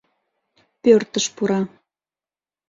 Пӧртыш 0.81 1.25
пура. 1.35 1.61